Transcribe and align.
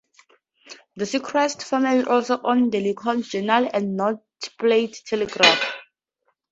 The 0.95 1.05
Seacrest 1.05 1.61
family 1.61 2.03
also 2.05 2.41
owned 2.43 2.71
the 2.71 2.79
"Lincoln 2.79 3.21
Journal" 3.21 3.69
and 3.71 3.95
"North 3.95 4.19
Platte 4.57 4.95
Telegraph". 5.05 5.75